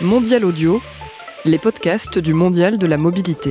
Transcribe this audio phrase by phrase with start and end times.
[0.00, 0.80] Mondial Audio,
[1.44, 3.50] les podcasts du Mondial de la mobilité.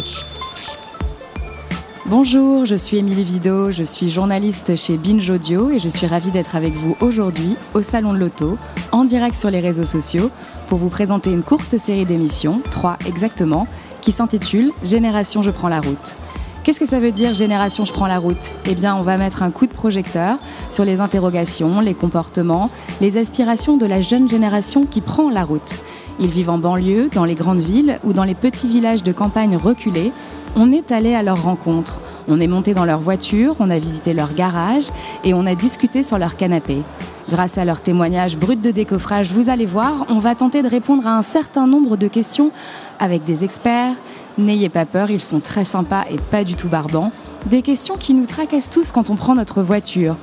[2.05, 6.31] Bonjour, je suis Émilie Vido, je suis journaliste chez Binge Audio et je suis ravie
[6.31, 8.55] d'être avec vous aujourd'hui au Salon de l'Auto,
[8.93, 10.31] en direct sur les réseaux sociaux,
[10.69, 13.67] pour vous présenter une courte série d'émissions, trois exactement,
[13.99, 16.15] qui s'intitule Génération Je prends la route.
[16.63, 18.55] Qu'est-ce que ça veut dire Génération Je prends la route?
[18.69, 20.37] Eh bien, on va mettre un coup de projecteur
[20.69, 22.69] sur les interrogations, les comportements,
[23.01, 25.83] les aspirations de la jeune génération qui prend la route.
[26.19, 29.55] Ils vivent en banlieue, dans les grandes villes ou dans les petits villages de campagne
[29.55, 30.11] reculés.
[30.55, 32.01] On est allé à leur rencontre.
[32.27, 34.85] On est monté dans leur voiture, on a visité leur garage
[35.23, 36.81] et on a discuté sur leur canapé.
[37.29, 41.05] Grâce à leurs témoignages bruts de décoffrage, vous allez voir, on va tenter de répondre
[41.05, 42.51] à un certain nombre de questions
[42.99, 43.93] avec des experts.
[44.37, 47.11] N'ayez pas peur, ils sont très sympas et pas du tout barbants.
[47.45, 50.15] Des questions qui nous tracassent tous quand on prend notre voiture.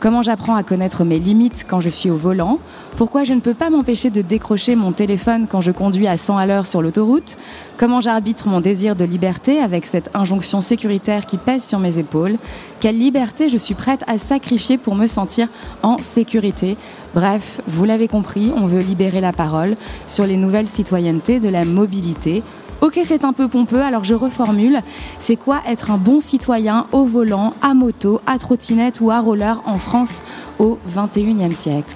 [0.00, 2.58] Comment j'apprends à connaître mes limites quand je suis au volant?
[2.96, 6.38] Pourquoi je ne peux pas m'empêcher de décrocher mon téléphone quand je conduis à 100
[6.38, 7.36] à l'heure sur l'autoroute?
[7.76, 12.38] Comment j'arbitre mon désir de liberté avec cette injonction sécuritaire qui pèse sur mes épaules?
[12.80, 15.48] Quelle liberté je suis prête à sacrifier pour me sentir
[15.82, 16.78] en sécurité?
[17.14, 19.74] Bref, vous l'avez compris, on veut libérer la parole
[20.06, 22.42] sur les nouvelles citoyennetés de la mobilité
[22.80, 24.80] Ok, c'est un peu pompeux, alors je reformule.
[25.18, 29.60] C'est quoi être un bon citoyen au volant, à moto, à trottinette ou à roller
[29.66, 30.22] en France
[30.58, 31.94] au 21e siècle?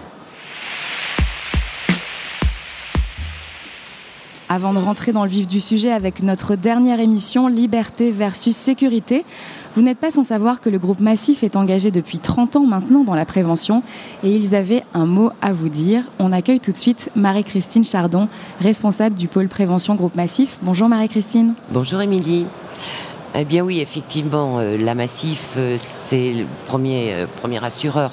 [4.50, 9.24] Avant de rentrer dans le vif du sujet avec notre dernière émission Liberté versus sécurité,
[9.74, 13.04] vous n'êtes pas sans savoir que le groupe Massif est engagé depuis 30 ans maintenant
[13.04, 13.82] dans la prévention
[14.22, 16.02] et ils avaient un mot à vous dire.
[16.18, 18.28] On accueille tout de suite Marie-Christine Chardon,
[18.60, 20.58] responsable du pôle prévention groupe Massif.
[20.60, 21.54] Bonjour Marie-Christine.
[21.70, 22.44] Bonjour Émilie.
[23.36, 28.12] Eh bien oui, effectivement, euh, la Massif, euh, c'est le premier, euh, premier assureur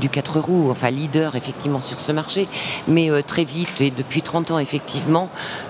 [0.00, 2.48] du 4 roues, enfin leader effectivement sur ce marché.
[2.88, 5.28] Mais très vite, et depuis 30 ans effectivement,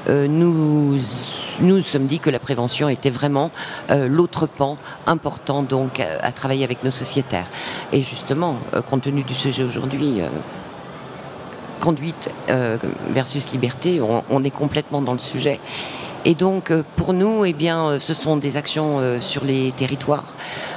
[0.09, 0.97] nous
[1.61, 3.51] nous sommes dit que la prévention était vraiment
[3.91, 7.47] l'autre pan important donc à, travailler avec nos sociétaires.
[7.93, 8.57] Et justement,
[8.89, 10.21] compte tenu du sujet aujourd'hui,
[11.81, 12.31] conduite
[13.11, 15.61] versus liberté, on, est complètement dans le sujet.
[16.25, 19.73] Et donc, euh, pour nous, eh bien, euh, ce sont des actions euh, sur les
[19.73, 20.35] territoires.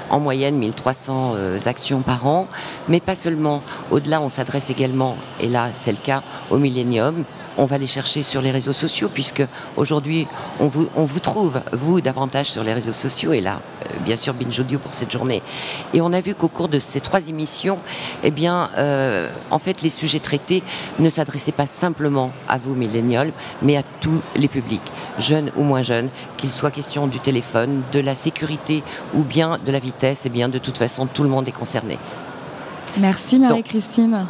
[0.09, 1.35] En moyenne, 1300
[1.65, 2.47] actions par an.
[2.87, 3.61] Mais pas seulement.
[3.91, 7.23] Au-delà, on s'adresse également, et là, c'est le cas, au millénium,
[7.57, 9.43] on va les chercher sur les réseaux sociaux, puisque
[9.77, 10.27] aujourd'hui,
[10.59, 14.59] on vous, trouve, vous, davantage sur les réseaux sociaux, et là, euh, bien sûr, Binge
[14.59, 15.41] Audio pour cette journée.
[15.93, 17.79] Et on a vu qu'au cours de ces trois émissions,
[18.23, 20.63] eh bien, euh, en fait, les sujets traités
[20.99, 24.81] ne s'adressaient pas simplement à vous, millénials, mais à tous les publics,
[25.19, 28.83] jeunes ou moins jeunes, qu'il soit question du téléphone, de la sécurité
[29.13, 31.53] ou bien de la vitesse, et eh bien, de toute façon, tout le monde est
[31.53, 31.97] concerné.
[32.97, 34.25] Merci Marie-Christine.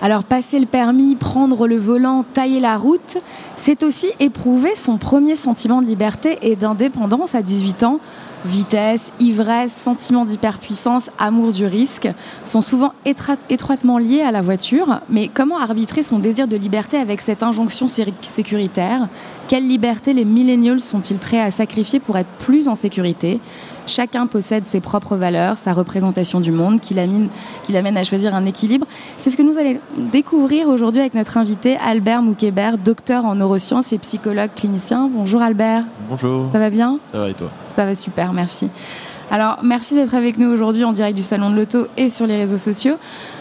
[0.00, 3.18] Alors passer le permis, prendre le volant, tailler la route,
[3.56, 8.00] c'est aussi éprouver son premier sentiment de liberté et d'indépendance à 18 ans.
[8.44, 12.08] Vitesse, ivresse, sentiment d'hyperpuissance, amour du risque
[12.42, 15.00] sont souvent étroitement liés à la voiture.
[15.08, 19.08] Mais comment arbitrer son désir de liberté avec cette injonction sécuritaire?
[19.46, 23.38] Quelle liberté les millennials sont-ils prêts à sacrifier pour être plus en sécurité?
[23.86, 28.86] Chacun possède ses propres valeurs, sa représentation du monde qui l'amène à choisir un équilibre.
[29.18, 33.92] C'est ce que nous allons découvrir aujourd'hui avec notre invité Albert Moukébert, docteur en neurosciences
[33.92, 35.08] et psychologue clinicien.
[35.12, 35.84] Bonjour Albert.
[36.08, 36.50] Bonjour.
[36.52, 36.98] Ça va bien?
[37.12, 37.50] Ça va et toi?
[37.74, 38.68] Ça va super, merci.
[39.30, 42.36] Alors, merci d'être avec nous aujourd'hui en direct du Salon de l'Auto et sur les
[42.36, 42.96] réseaux sociaux.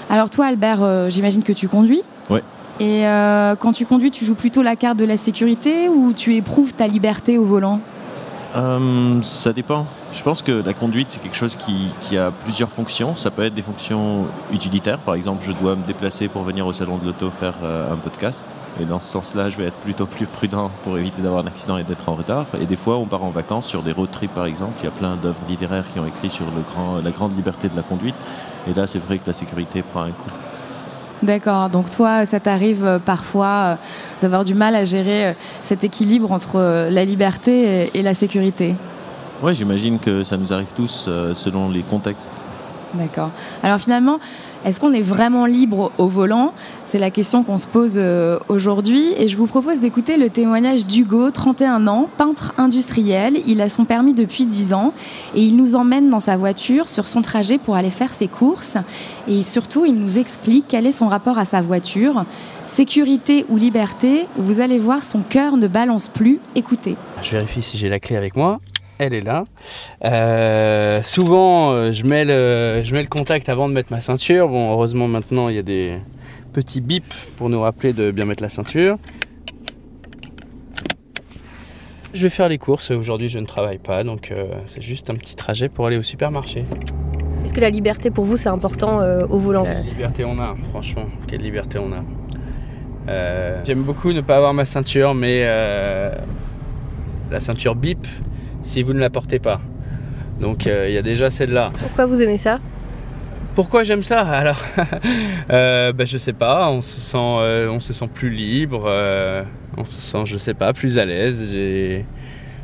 [0.10, 2.40] Alors, toi, Albert, euh, j'imagine que tu conduis Oui.
[2.80, 6.36] Et euh, quand tu conduis, tu joues plutôt la carte de la sécurité ou tu
[6.36, 7.82] éprouves ta liberté au volant?
[8.56, 9.86] Euh, Ça dépend.
[10.14, 13.14] Je pense que la conduite, c'est quelque chose qui, a plusieurs fonctions.
[13.16, 15.00] Ça peut être des fonctions utilitaires.
[15.00, 18.46] Par exemple, je dois me déplacer pour venir au salon de l'auto faire un podcast.
[18.80, 21.78] Et dans ce sens-là, je vais être plutôt plus prudent pour éviter d'avoir un accident
[21.78, 22.46] et d'être en retard.
[22.62, 24.74] Et des fois, on part en vacances sur des road trips, par exemple.
[24.82, 27.70] Il y a plein d'œuvres littéraires qui ont écrit sur le grand, la grande liberté
[27.70, 28.16] de la conduite.
[28.70, 30.32] Et là, c'est vrai que la sécurité prend un coup.
[31.22, 31.70] D'accord.
[31.70, 33.76] Donc toi, ça t'arrive euh, parfois euh,
[34.22, 38.76] d'avoir du mal à gérer cet équilibre entre la liberté et la sécurité?
[39.44, 42.30] Oui, j'imagine que ça nous arrive tous euh, selon les contextes.
[42.94, 43.32] D'accord.
[43.64, 44.20] Alors finalement,
[44.64, 46.54] est-ce qu'on est vraiment libre au volant?
[46.86, 49.14] C'est la question qu'on se pose euh, aujourd'hui.
[49.18, 53.40] Et je vous propose d'écouter le témoignage d'Hugo, 31 ans, peintre industriel.
[53.48, 54.94] Il a son permis depuis 10 ans
[55.36, 58.78] et il nous emmène dans sa voiture sur son trajet pour aller faire ses courses.
[59.28, 62.26] Et surtout, il nous explique quel est son rapport à sa voiture.
[62.66, 66.40] Sécurité ou liberté, vous allez voir, son cœur ne balance plus.
[66.56, 66.96] Écoutez.
[67.24, 68.60] Je vérifie si j'ai la clé avec moi
[69.02, 69.46] elle est là.
[70.06, 74.48] Euh, souvent, euh, je mets, le, je mets le contact avant de mettre ma ceinture.
[74.48, 75.98] Bon, heureusement, maintenant, il y a des
[76.54, 78.98] petits bips pour nous rappeler de bien mettre la ceinture.
[82.14, 82.92] Je vais faire les courses.
[82.92, 86.02] Aujourd'hui, je ne travaille pas, donc euh, c'est juste un petit trajet pour aller au
[86.02, 86.66] supermarché.
[87.44, 90.56] Est-ce que la liberté pour vous c'est important euh, au volant Quelle liberté on a,
[90.70, 91.06] franchement.
[91.28, 92.04] Quelle liberté on a.
[93.10, 95.44] Euh, J'aime beaucoup ne pas avoir ma ceinture, mais
[97.32, 98.06] la ceinture bip
[98.64, 99.62] si vous ne la portez pas.
[100.40, 101.72] Donc euh, il y a déjà celle-là.
[101.80, 102.60] Pourquoi vous aimez ça?
[103.54, 104.22] Pourquoi j'aime ça?
[104.22, 104.62] Alors,
[105.52, 106.70] euh, bah, je sais pas.
[106.72, 108.86] On se sent, euh, on se sent plus libre.
[108.88, 109.44] euh,
[109.78, 111.54] on se sent, je sais pas, plus à l'aise.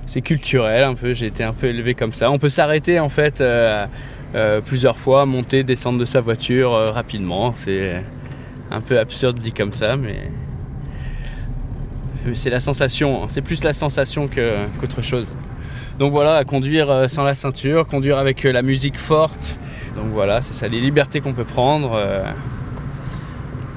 [0.06, 1.14] C'est culturel un peu.
[1.14, 2.32] J'ai été un peu élevé comme ça.
[2.32, 3.44] On peut s'arrêter en fait
[4.66, 7.54] plusieurs fois, monter, descendre de sa voiture rapidement.
[7.54, 8.02] C'est
[8.72, 10.32] un peu absurde dit comme ça, mais
[12.26, 13.24] mais c'est la sensation.
[13.24, 13.28] hein.
[13.30, 15.36] C'est plus la sensation qu'autre chose.
[16.00, 19.58] Donc voilà, conduire euh, sans la ceinture, conduire avec euh, la musique forte.
[19.96, 21.94] Donc voilà, c'est ça les libertés qu'on peut prendre.
[21.96, 22.24] euh,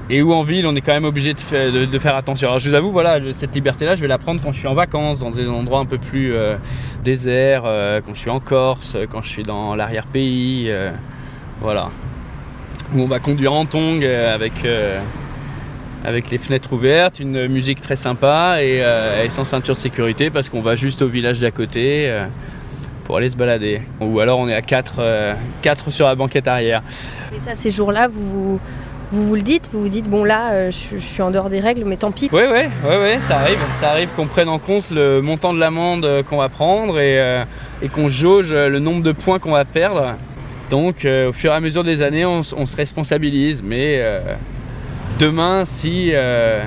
[0.09, 2.49] et où en ville, on est quand même obligé de, fa- de- de faire attention.
[2.49, 4.73] Alors je vous avoue, voilà, cette liberté-là, je vais la prendre quand je suis en
[4.73, 6.33] vacances, dans des endroits un peu plus
[7.01, 7.63] déserts,
[8.05, 10.69] quand je suis en Corse, quand je suis dans l'arrière-pays.
[11.61, 11.91] voilà.
[12.93, 14.51] Où on va conduire en tong avec,
[16.03, 20.29] avec les fenêtres ouvertes, une musique très sympa et, euh, et sans ceinture de sécurité
[20.29, 22.09] parce qu'on va juste au village d'à côté.
[22.09, 22.25] euh,
[23.03, 23.81] pour aller se balader.
[23.99, 25.01] Ou alors on est à 4
[25.89, 26.81] sur la banquette arrière.
[27.35, 28.59] Et ça, ces jours-là, vous, vous
[29.11, 31.49] vous vous le dites Vous vous dites, bon là, euh, je, je suis en dehors
[31.49, 32.29] des règles, mais tant pis.
[32.31, 33.59] Oui, oui, ouais, ouais, ça arrive.
[33.73, 37.19] Ça arrive qu'on prenne en compte le montant de l'amende euh, qu'on va prendre et,
[37.19, 37.43] euh,
[37.81, 40.15] et qu'on jauge euh, le nombre de points qu'on va perdre.
[40.69, 43.61] Donc, euh, au fur et à mesure des années, on, se responsabilise.
[43.61, 44.21] Mais euh,
[45.21, 46.63] demain, si, euh,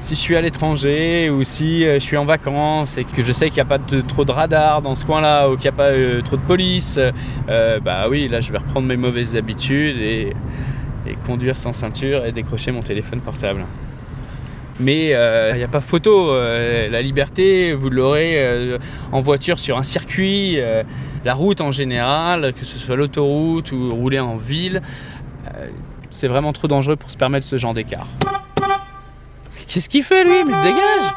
[0.00, 3.30] si je suis à l'étranger ou si euh, je suis en vacances et que je
[3.30, 5.72] sais qu'il n'y a pas trop de radar dans ce coin-là ou qu'il n'y a
[5.72, 6.98] pas euh, trop de police,
[7.84, 10.32] bah oui, là, je vais reprendre mes mauvaises habitudes et,
[11.26, 13.66] conduire sans ceinture et décrocher mon téléphone portable.
[14.78, 16.32] Mais il n'y a pas photo.
[16.36, 18.78] la liberté, vous l'aurez
[19.10, 20.58] en voiture sur un circuit,
[21.24, 24.80] la route en général, que ce soit l'autoroute ou rouler en ville.
[26.10, 28.06] C'est vraiment trop dangereux pour se permettre ce genre d'écart.
[29.66, 30.44] Qu'est-ce qu'il fait lui?
[30.44, 31.12] Mais dégage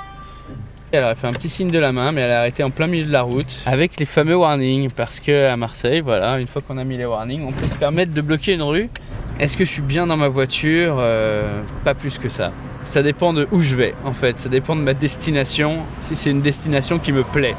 [0.91, 2.85] Elle a fait un petit signe de la main, mais elle a arrêté en plein
[2.87, 4.91] milieu de la route avec les fameux warnings.
[4.91, 7.75] Parce que à Marseille, voilà, une fois qu'on a mis les warnings, on peut se
[7.75, 8.89] permettre de bloquer une rue.
[9.39, 10.97] Est-ce que je suis bien dans ma voiture?
[10.99, 12.51] Euh, Pas plus que ça.
[12.85, 14.39] Ça dépend de où je vais, en fait.
[14.39, 17.55] Ça dépend de ma destination, si c'est une destination qui me plaît.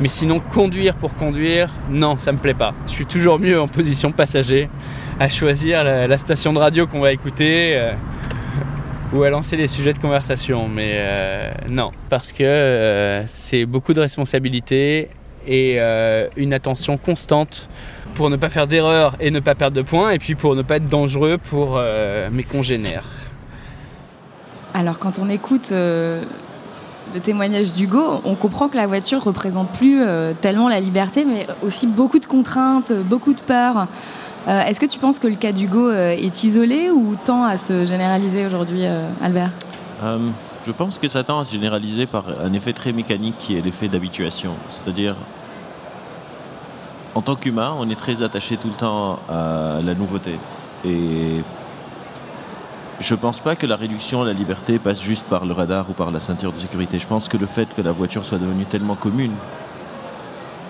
[0.00, 2.74] Mais sinon, conduire pour conduire, non, ça me plaît pas.
[2.86, 4.68] Je suis toujours mieux en position passager,
[5.18, 7.92] à choisir la, station de radio qu'on va écouter euh,
[9.12, 10.68] ou à lancer les sujets de conversation.
[10.68, 15.08] Mais euh, non, parce que euh, c'est beaucoup de responsabilités
[15.48, 15.78] et
[16.36, 17.68] une attention constante
[18.14, 20.62] pour ne pas faire d'erreurs et ne pas perdre de points, et puis pour ne
[20.62, 21.80] pas être dangereux pour
[22.32, 23.04] mes congénères.
[24.76, 26.22] Alors quand on écoute euh,
[27.14, 31.46] le témoignage d'Hugo, on comprend que la voiture représente plus euh, tellement la liberté, mais
[31.62, 33.86] aussi beaucoup de contraintes, beaucoup de peurs.
[34.46, 37.86] Euh, Est-ce que tu penses que le cas d'Hugo est isolé ou tend à se
[37.86, 38.84] généraliser aujourd'hui,
[39.22, 39.50] Albert?
[40.02, 43.62] Je pense que ça tend à se généraliser par un effet très mécanique qui est
[43.62, 44.52] l'effet d'habituation.
[44.70, 45.16] C'est-à-dire,
[47.14, 50.32] en tant qu'humain, on est très attaché tout le temps à la nouveauté.
[53.00, 55.90] Je ne pense pas que la réduction de la liberté passe juste par le radar
[55.90, 56.98] ou par la ceinture de sécurité.
[56.98, 59.32] Je pense que le fait que la voiture soit devenue tellement commune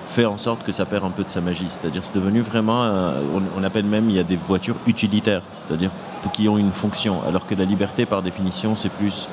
[0.09, 1.69] fait en sorte que ça perd un peu de sa magie.
[1.71, 5.43] C'est-à-dire c'est devenu vraiment, un- on, on appelle même, il y a des voitures utilitaires,
[5.55, 5.91] c'est-à-dire
[6.33, 9.29] qui ont une fonction, alors que la liberté par définition c'est plus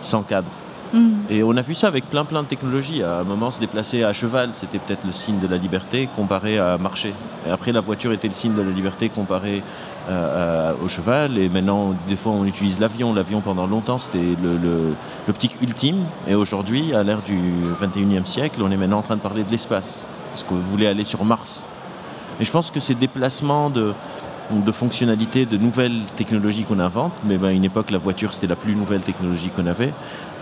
[0.00, 0.48] sans cadre.
[0.92, 1.20] Hmm.
[1.30, 3.02] Et on a vu ça avec plein plein de technologies.
[3.02, 6.58] À un moment, se déplacer à cheval, c'était peut-être le signe de la liberté comparé
[6.58, 7.14] à marcher.
[7.46, 9.62] Et après, la voiture était le signe de la liberté comparé
[10.10, 11.38] euh, au cheval.
[11.38, 13.14] Et maintenant, des fois, on utilise l'avion.
[13.14, 14.94] L'avion, pendant longtemps, c'était le, le-
[15.26, 16.04] l'optique ultime.
[16.28, 17.38] Et aujourd'hui, à l'ère du
[17.80, 20.04] 21e siècle, on est maintenant en train de parler de l'espace.
[20.30, 21.64] Parce qu'on voulait aller sur Mars.
[22.40, 23.92] Et je pense que ces déplacements de,
[24.50, 28.46] de fonctionnalités, de nouvelles technologies qu'on invente, mais ben, à une époque, la voiture, c'était
[28.46, 29.92] la plus nouvelle technologie qu'on avait,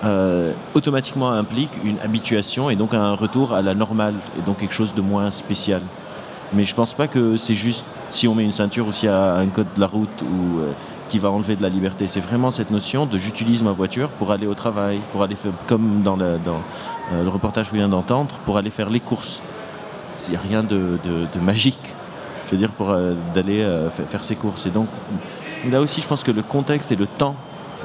[0.05, 4.75] euh, automatiquement implique une habituation et donc un retour à la normale et donc quelque
[4.75, 5.83] chose de moins spécial.
[6.53, 9.37] Mais je pense pas que c'est juste si on met une ceinture ou s'il a
[9.37, 10.73] un code de la route ou euh,
[11.09, 12.09] qui va enlever de la liberté.
[12.09, 15.53] C'est vraiment cette notion de j'utilise ma voiture pour aller au travail, pour aller faire,
[15.69, 19.41] comme dans, le, euh, reportage que vous vient d'entendre, pour aller faire les courses.
[20.27, 20.99] Il n'y a rien de
[21.41, 21.95] magique,
[22.51, 24.67] je veux dire, pour euh, d'aller euh, fa- faire ses courses.
[24.67, 24.89] Et donc
[25.71, 27.37] là aussi, je pense que le contexte et le temps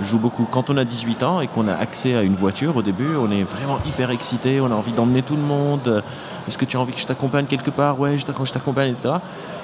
[0.01, 0.45] joue beaucoup.
[0.51, 3.29] Quand on a 18 ans et qu'on a accès à une voiture, au début, on
[3.31, 6.03] est vraiment hyper excité, on a envie d'emmener tout le monde.
[6.47, 7.97] est-ce que tu as envie que je t'accompagne quelque part?
[7.99, 9.13] Ouais, je t'accompagne, etc.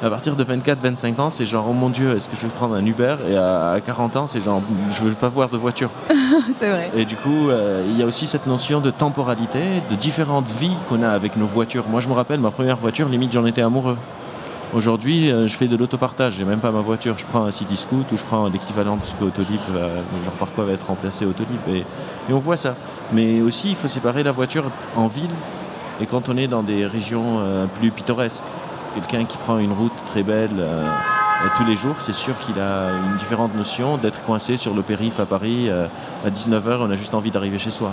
[0.03, 2.75] À partir de 24-25 ans, c'est genre, oh mon Dieu, est-ce que je vais prendre
[2.75, 3.17] un Uber?
[3.29, 5.89] Et à 40 ans, c'est genre, je veux pas voir de voiture.
[6.59, 6.91] c'est vrai.
[6.95, 10.75] Et du coup, euh, il y a aussi cette notion de temporalité, de différentes vies
[10.87, 11.83] qu'on a avec nos voitures.
[11.89, 13.97] Moi, je me rappelle, ma première voiture, limite, j'en étais amoureux.
[14.73, 17.17] Aujourd'hui, euh, je fais de l'autopartage, j'ai même pas ma voiture.
[17.17, 20.53] Je prends un City Scoot ou je prends l'équivalent de ce que Autolib, genre par
[20.53, 21.59] quoi va être remplacé Autolib.
[21.67, 21.83] Et,
[22.31, 22.75] on voit ça.
[23.11, 25.29] Mais aussi, il faut séparer la voiture en ville
[25.99, 28.43] et quand on est dans des régions euh, plus pittoresques.
[28.95, 30.85] Quelqu'un qui prend une route très belle euh,
[31.57, 35.19] tous les jours, c'est sûr qu'il a une différente notion d'être coincé sur le périph'
[35.19, 35.69] à Paris.
[35.69, 37.91] à 19h, on a juste envie d'arriver chez soi.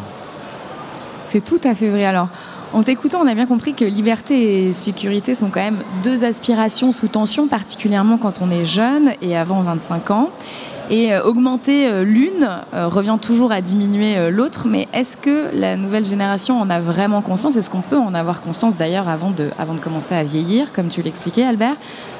[1.25, 2.05] C'est tout à fait vrai.
[2.05, 2.29] Alors,
[2.73, 6.93] en t'écoutant, on a bien compris que liberté et sécurité sont quand même deux aspirations
[6.93, 10.31] sous tension, particulièrement quand on est jeune et avant 25 ans.
[10.91, 15.77] Et euh, augmenter euh, l'une euh, revient toujours à diminuer l'autre, mais est-ce que la
[15.77, 17.57] nouvelle génération en a vraiment conscience?
[17.57, 20.89] Est-ce qu'on peut en avoir conscience d'ailleurs avant de, avant de commencer à vieillir, comme
[20.89, 21.75] tu l'expliquais Albert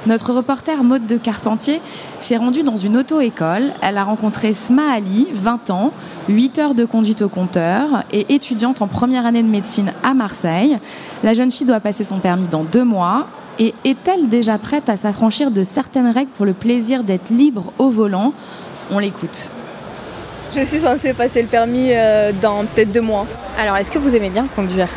[0.07, 1.81] Notre reporter Maude de Carpentier
[2.21, 3.73] s'est rendue dans une auto-école.
[3.81, 5.93] Elle a rencontré Sma Ali, 20 ans,
[6.29, 10.79] 8 heures de conduite au compteur et étudiante en première année de médecine à Marseille.
[11.23, 13.27] La jeune fille doit passer son permis dans deux mois.
[13.61, 17.91] Et est-elle déjà prête à s'affranchir de certaines règles pour le plaisir d'être libre au
[17.91, 18.33] volant?
[18.91, 19.51] On l'écoute.
[20.55, 23.27] Je suis censée passer le permis euh, dans peut-être deux mois.
[23.59, 24.89] Alors, est-ce que vous aimez bien conduire?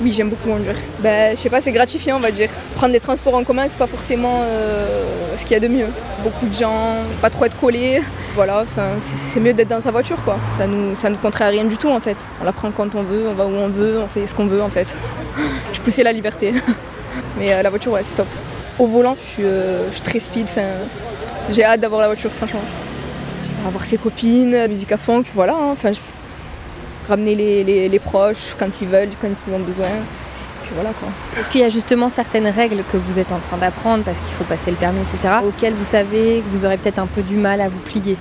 [0.00, 0.76] Oui, j'aime beaucoup conduire.
[1.00, 2.50] Ben, je sais pas, c'est gratifiant, on va dire.
[2.76, 5.88] Prendre des transports en commun, c'est pas forcément euh, ce qu'il y a de mieux.
[6.22, 8.00] Beaucoup de gens, pas trop être collés.
[8.36, 8.64] Voilà,
[9.00, 10.38] c'est mieux d'être dans sa voiture, quoi.
[10.56, 12.24] Ça nous, ça nous contrarie rien du tout, en fait.
[12.40, 14.46] On la prend quand on veut, on va où on veut, on fait ce qu'on
[14.46, 14.94] veut, en fait.
[15.72, 16.54] Je poussais la liberté.
[17.38, 18.28] Mais euh, la voiture, ouais, c'est top.
[18.78, 20.48] Au volant, je suis, euh, très speed.
[21.50, 22.62] J'ai hâte d'avoir la voiture, franchement.
[23.66, 25.54] Avoir ses copines, la musique à fond, puis voilà.
[25.54, 25.92] Hein, enfin,
[27.08, 29.88] ramener les, proches quand ils veulent, quand ils ont besoin.
[30.62, 31.08] Puis voilà quoi.
[31.38, 34.34] Est-ce qu'il y a justement certaines règles que vous êtes en train d'apprendre parce qu'il
[34.34, 37.36] faut passer le permis, etc., auxquelles vous savez que vous aurez peut-être un peu du
[37.36, 38.16] mal à vous plier?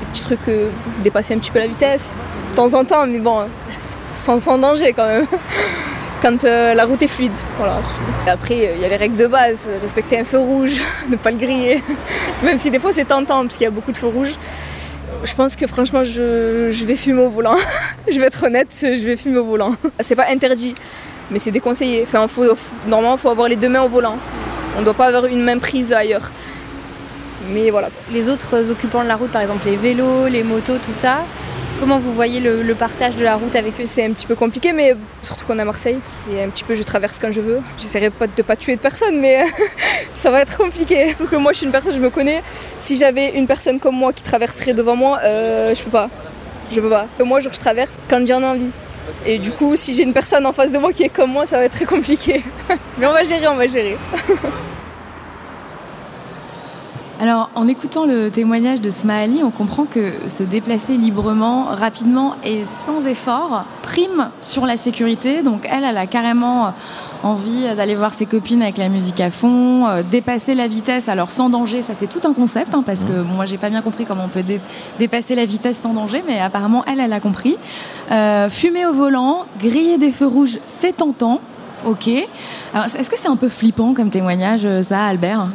[0.00, 0.68] Des petits trucs, euh,
[1.04, 2.16] dépasser un petit peu la vitesse,
[2.50, 3.46] de temps en temps, mais bon,
[4.08, 5.26] sans, sans danger quand même
[6.24, 7.36] quand euh, la route est fluide.
[7.58, 7.82] Voilà,
[8.26, 11.36] après, il y a les règles de base, respecter un feu rouge, ne pas le
[11.36, 11.82] griller.
[12.42, 14.34] Même si des fois c'est tentant parce qu'il y a beaucoup de feux rouges.
[15.22, 17.56] Je pense que franchement, je, vais fumer au volant.
[18.10, 19.74] je vais être honnête, je vais fumer au volant.
[20.00, 20.74] C'est pas interdit,
[21.30, 22.04] mais c'est déconseillé.
[22.04, 22.26] Enfin,
[22.86, 24.16] normalement, il faut avoir les deux mains au volant.
[24.76, 26.30] On ne doit pas avoir une main prise ailleurs.
[27.50, 27.90] Mais voilà.
[28.10, 31.18] Les autres occupants de la route, par exemple les vélos, les motos, tout ça,
[31.80, 34.72] Comment vous voyez le, partage de la route avec eux C'est un petit peu compliqué,
[34.72, 35.98] mais surtout qu'on est à Marseille.
[36.32, 37.60] Et un petit peu, je traverse quand je veux.
[37.78, 39.44] J'essaierai pas de pas tuer de personne, mais
[40.14, 41.08] ça va être compliqué.
[41.08, 42.42] Surtout que moi, je suis une personne, je me connais.
[42.78, 46.08] Si j'avais une personne comme moi qui traverserait devant moi, euh, je peux pas.
[46.70, 47.06] Je peux pas.
[47.20, 48.70] moi, je traverse quand j'en ai envie.
[49.26, 51.44] Et du coup, si j'ai une personne en face de moi qui est comme moi,
[51.46, 52.42] ça va être très compliqué.
[52.98, 53.96] mais on va gérer, on va gérer.
[57.20, 62.64] Alors, en écoutant le témoignage de Smaali, on comprend que se déplacer librement, rapidement et
[62.64, 65.42] sans effort prime sur la sécurité.
[65.42, 66.74] Donc, elle, elle a carrément
[67.22, 71.30] envie d'aller voir ses copines avec la musique à fond, euh, dépasser la vitesse, alors
[71.30, 74.04] sans danger, ça c'est tout un concept, hein, parce que moi j'ai pas bien compris
[74.04, 74.44] comment on peut
[74.98, 77.56] dépasser la vitesse sans danger, mais apparemment elle, elle a compris.
[78.10, 81.40] Euh, fumer au volant, griller des feux rouges, c'est tentant,
[81.86, 82.08] ok.
[82.08, 85.46] Est-ce que c'est un peu flippant comme témoignage, euh, ça, Albert?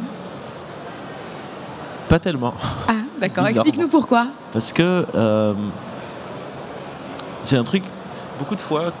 [2.10, 2.52] Pas tellement.
[2.88, 3.46] Ah, d'accord.
[3.46, 4.26] Explique-nous pourquoi.
[4.52, 5.54] Parce que euh,
[7.44, 7.84] c'est un truc,
[8.40, 8.92] beaucoup de fois,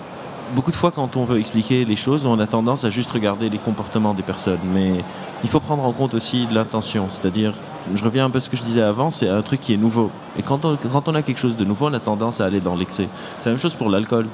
[0.54, 3.48] beaucoup de fois quand on veut expliquer les choses, on a tendance à juste regarder
[3.48, 4.60] les comportements des personnes.
[4.72, 5.02] Mais
[5.42, 7.08] il faut prendre en compte aussi l'intention.
[7.08, 7.52] C'est-à-dire,
[7.92, 9.76] je reviens un peu à ce que je disais avant, c'est un truc qui est
[9.76, 10.12] nouveau.
[10.38, 12.60] Et quand on, quand on a quelque chose de nouveau, on a tendance à aller
[12.60, 13.08] dans l'excès.
[13.40, 14.28] C'est la même chose pour l'alcool.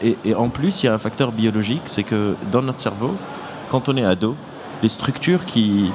[0.00, 3.16] Et, et en plus, il y a un facteur biologique, c'est que dans notre cerveau,
[3.68, 4.36] quand on est ado,
[4.80, 5.90] les structures qui,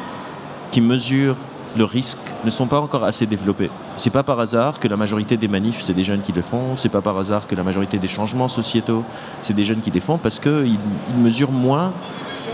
[0.72, 1.38] qui mesurent
[1.76, 3.70] le risque ne sont pas encore assez développés.
[3.98, 6.76] C'est pas par hasard que la majorité des manifs, c'est des jeunes qui le font.
[6.76, 9.04] C'est pas par hasard que la majorité des changements sociétaux,
[9.42, 10.78] c'est des jeunes qui les font parce qu'ils
[11.10, 11.94] ils mesurent moins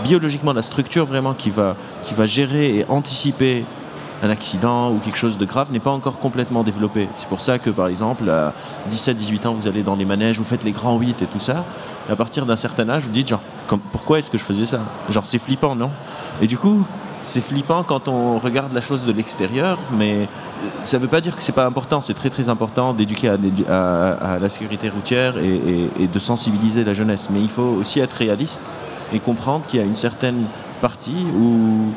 [0.02, 3.64] biologiquement la structure vraiment qui va, qui va gérer et anticiper
[4.22, 7.08] un accident ou quelque chose de grave n'est pas encore complètement développé.
[7.16, 8.52] C'est pour ça que, par exemple, à
[8.90, 11.64] 17-18 ans, vous allez dans les manèges, vous faites les grands 8 et tout ça.
[12.08, 13.42] Et à partir d'un certain âge, vous dites, genre,
[13.92, 14.80] pourquoi est-ce que je faisais ça?
[15.10, 15.90] Genre, c'est flippant, non?
[16.40, 16.84] Et du coup,
[17.24, 20.28] c'est flippant quand on regarde la chose de l'extérieur, mais
[20.82, 22.00] ça ne veut pas dire que c'est pas important.
[22.00, 27.28] C'est très très important d'éduquer à, la sécurité routière et, de sensibiliser la jeunesse.
[27.30, 28.62] Mais il faut aussi être réaliste
[29.12, 30.44] et comprendre qu'il y a une certaine
[30.80, 31.92] partie où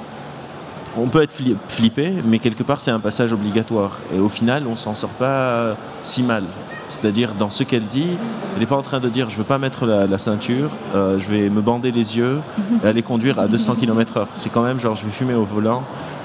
[0.97, 1.35] on peut être
[1.69, 3.99] flippé, mais quelque part c'est un passage obligatoire.
[4.15, 6.43] Et au final, on s'en sort pas si mal.
[6.89, 8.17] C'est-à-dire, dans ce qu'elle dit,
[8.53, 11.19] elle n'est pas en train de dire je ne veux pas mettre la, ceinture, euh,
[11.19, 12.39] je vais me bander les yeux
[12.83, 14.25] et aller conduire à 200 km/h.
[14.33, 15.83] C'est quand même genre je vais fumer au volant.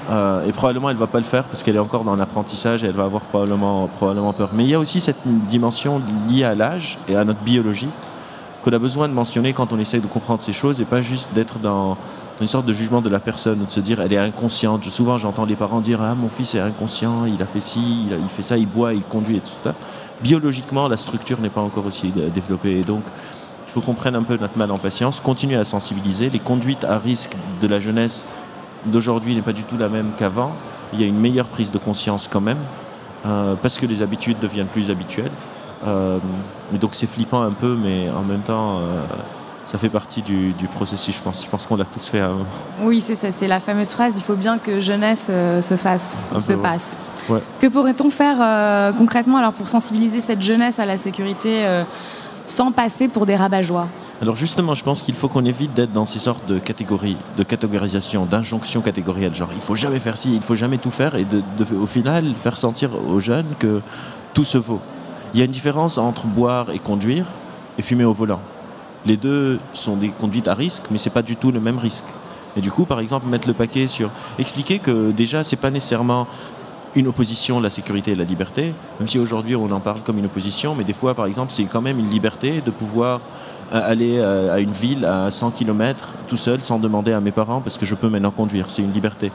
[0.09, 2.83] Euh, et probablement elle ne va pas le faire parce qu'elle est encore dans l'apprentissage
[2.83, 4.49] et elle va avoir probablement, probablement peur.
[4.53, 7.89] Mais il y a aussi cette dimension liée à l'âge et à notre biologie
[8.63, 11.29] qu'on a besoin de mentionner quand on essaye de comprendre ces choses et pas juste
[11.33, 11.97] d'être dans
[12.41, 14.83] une sorte de jugement de la personne, de se dire elle est inconsciente.
[14.85, 18.29] Souvent j'entends les parents dire ah mon fils est inconscient, il a fait ci, il,
[18.29, 19.73] fait ça, il boit, il conduit et tout ça.
[20.21, 23.03] Biologiquement la structure n'est pas encore aussi développée et donc
[23.67, 26.29] il faut qu'on prenne un peu notre mal en patience, continuer à sensibiliser.
[26.29, 28.25] Les conduites à risque de la jeunesse
[28.85, 30.51] d'aujourd'hui n'est pas du tout la même qu'avant.
[30.93, 32.59] Il y a une meilleure prise de conscience quand même
[33.25, 35.31] euh, parce que les habitudes deviennent plus habituelles.
[35.87, 36.19] Euh,
[36.73, 39.03] donc c'est flippant un peu, mais en même temps, euh,
[39.65, 41.43] ça fait partie du, processus, je pense.
[41.43, 42.21] Je pense qu'on l'a tous fait.
[42.81, 46.17] Oui, c'est ça, c'est la fameuse phrase, il faut bien que jeunesse euh, se fasse,
[46.45, 46.97] se passe.
[47.61, 51.65] Que pourrait-on faire concrètement alors pour sensibiliser cette jeunesse à la sécurité
[52.45, 53.87] sans passer pour des rabat-joie?
[54.21, 57.43] Alors justement, je pense qu'il faut qu'on évite d'être dans ces sortes de catégories, de
[57.43, 59.33] catégorisation, d'injonctions catégorielles.
[59.33, 61.41] Genre, il faut jamais faire ci, il faut jamais tout faire, et de,
[61.75, 63.81] au final faire sentir aux jeunes que
[64.33, 64.79] tout se vaut.
[65.33, 67.25] Il y a une différence entre boire et conduire
[67.77, 68.39] et fumer au volant.
[69.05, 71.77] Les deux sont des conduites à risque, mais ce n'est pas du tout le même
[71.77, 72.05] risque.
[72.55, 74.09] Et du coup, par exemple, mettre le paquet sur.
[74.39, 76.27] Expliquer que déjà, ce n'est pas nécessairement
[76.95, 80.25] une opposition la sécurité et la liberté, même si aujourd'hui on en parle comme une
[80.25, 83.19] opposition, mais des fois, par exemple, c'est quand même une liberté de pouvoir
[83.73, 87.31] euh, aller euh, à une ville à 100 km tout seul sans demander à mes
[87.31, 88.67] parents parce que je peux maintenant conduire.
[88.69, 89.31] C'est une liberté.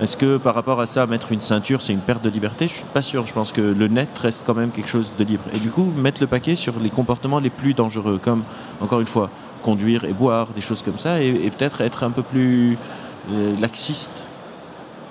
[0.00, 2.68] Est-ce que par rapport à ça, mettre une ceinture, c'est une perte de liberté?
[2.68, 3.26] Je suis pas sûr.
[3.26, 5.42] Je pense que le net reste quand même quelque chose de libre.
[5.54, 8.44] Et du coup, mettre le paquet sur les comportements les plus dangereux, comme,
[8.80, 9.28] encore une fois,
[9.62, 12.78] conduire et boire, des choses comme ça, et, peut-être être un peu plus
[13.32, 14.12] euh, laxiste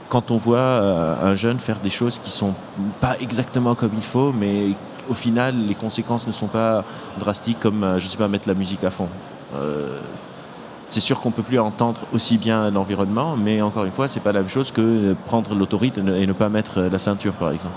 [0.07, 2.53] quand on voit euh, un jeune faire des choses qui sont
[3.01, 4.69] pas exactement comme il faut, mais
[5.09, 6.85] au final, les conséquences ne sont pas
[7.19, 9.09] drastiques comme, euh, je sais pas, mettre la musique à fond
[10.89, 14.15] c'est sûr qu'on ne peut plus entendre aussi bien l'environnement, mais encore une fois, ce
[14.15, 17.51] n'est pas la même chose que prendre l'autorité et ne pas mettre la ceinture, par
[17.51, 17.75] exemple.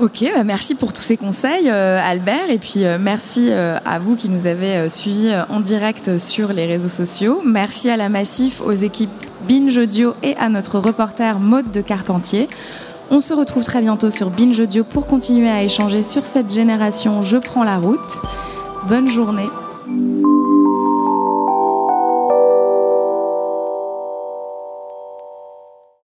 [0.00, 3.98] Ok, bah merci pour tous ces conseils, euh, Albert, et puis euh, merci euh, à
[3.98, 7.42] vous qui nous avez suivis en direct sur les réseaux sociaux.
[7.44, 9.10] Merci à la Massif, aux équipes
[9.46, 12.46] Binge Audio et à notre reporter Maude de Carpentier.
[13.10, 17.22] On se retrouve très bientôt sur Binge Audio pour continuer à échanger sur cette génération
[17.22, 18.20] Je prends la route.
[18.88, 19.46] Bonne journée.